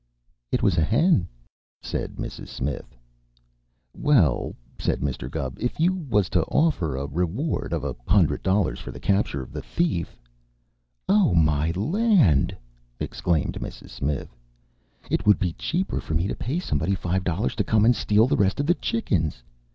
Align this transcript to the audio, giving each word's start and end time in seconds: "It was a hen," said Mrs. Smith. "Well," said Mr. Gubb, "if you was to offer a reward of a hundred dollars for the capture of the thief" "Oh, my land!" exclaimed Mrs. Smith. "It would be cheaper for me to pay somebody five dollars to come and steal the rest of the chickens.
"It 0.51 0.63
was 0.63 0.79
a 0.79 0.83
hen," 0.83 1.27
said 1.79 2.15
Mrs. 2.15 2.47
Smith. 2.47 2.97
"Well," 3.95 4.55
said 4.79 5.01
Mr. 5.01 5.29
Gubb, 5.29 5.59
"if 5.61 5.79
you 5.79 5.93
was 5.93 6.27
to 6.29 6.41
offer 6.45 6.95
a 6.95 7.05
reward 7.05 7.71
of 7.71 7.83
a 7.83 7.95
hundred 8.07 8.41
dollars 8.41 8.79
for 8.79 8.89
the 8.89 8.99
capture 8.99 9.43
of 9.43 9.51
the 9.53 9.61
thief" 9.61 10.19
"Oh, 11.07 11.35
my 11.35 11.69
land!" 11.75 12.57
exclaimed 12.99 13.59
Mrs. 13.61 13.91
Smith. 13.91 14.35
"It 15.11 15.27
would 15.27 15.37
be 15.37 15.53
cheaper 15.53 16.01
for 16.01 16.15
me 16.15 16.27
to 16.27 16.35
pay 16.35 16.57
somebody 16.57 16.95
five 16.95 17.23
dollars 17.23 17.53
to 17.57 17.63
come 17.63 17.85
and 17.85 17.95
steal 17.95 18.25
the 18.25 18.35
rest 18.37 18.59
of 18.59 18.65
the 18.65 18.73
chickens. 18.73 19.43